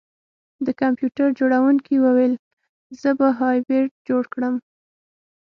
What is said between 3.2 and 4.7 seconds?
هایبریډ جوړ کړم